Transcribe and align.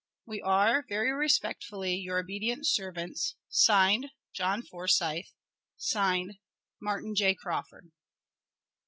We 0.25 0.41
are, 0.41 0.83
very 0.89 1.11
respectfully, 1.11 1.93
your 1.93 2.17
obedient 2.17 2.65
servants, 2.65 3.35
(Signed) 3.49 4.07
JOHN 4.33 4.63
FORSYTH. 4.63 5.35
(Signed) 5.77 6.39
MARTIN 6.81 7.13
J. 7.13 7.35
CRAWFORD. 7.35 7.91